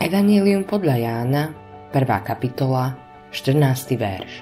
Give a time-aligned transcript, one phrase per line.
[0.00, 1.52] Evangelium podľa Jána,
[1.92, 2.24] 1.
[2.24, 2.96] kapitola,
[3.36, 4.00] 14.
[4.00, 4.32] verš.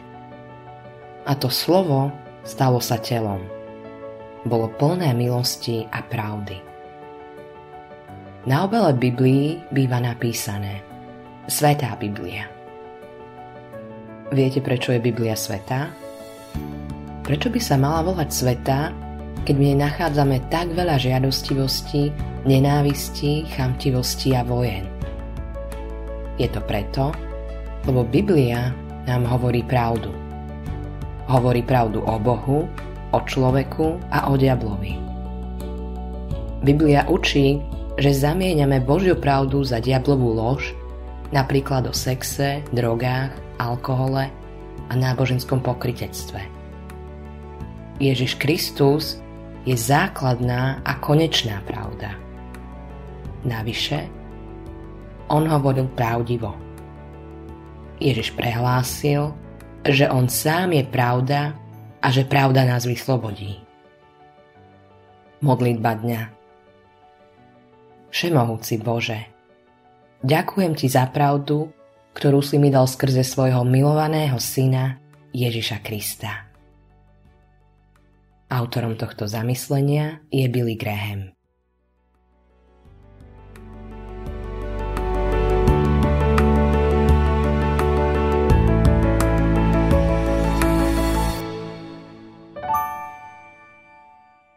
[1.27, 2.15] A to slovo
[2.47, 3.43] stalo sa telom.
[4.47, 6.63] Bolo plné milosti a pravdy.
[8.47, 10.79] Na obele Biblii býva napísané
[11.51, 12.47] Svetá Biblia.
[14.31, 15.91] Viete, prečo je Biblia svetá?
[17.27, 18.95] Prečo by sa mala volať svetá,
[19.43, 22.15] keď v nej nachádzame tak veľa žiadostivosti,
[22.47, 24.98] nenávisti, chamtivosti a vojen?
[26.39, 27.11] Je to preto,
[27.85, 28.71] lebo Biblia
[29.11, 30.15] nám hovorí pravdu.
[31.27, 32.71] Hovorí pravdu o Bohu,
[33.11, 34.95] o človeku a o diablovi.
[36.63, 37.59] Biblia učí,
[37.99, 40.75] že zamieňame Božiu pravdu za diablovú lož,
[41.35, 44.31] napríklad o sexe, drogách, alkohole
[44.89, 46.41] a náboženskom pokritectve.
[47.99, 49.19] Ježiš Kristus
[49.67, 52.15] je základná a konečná pravda.
[53.43, 54.18] Navyše,
[55.29, 56.57] on hovoril pravdivo.
[57.99, 59.35] Ježiš prehlásil,
[59.85, 61.55] že on sám je pravda
[61.99, 63.59] a že pravda nás vyslobodí.
[65.39, 66.23] Modlitba dňa
[68.09, 69.21] Všemohúci Bože,
[70.25, 71.71] ďakujem Ti za pravdu,
[72.17, 74.99] ktorú si mi dal skrze svojho milovaného syna
[75.31, 76.49] Ježiša Krista.
[78.49, 81.38] Autorom tohto zamyslenia je Billy Graham.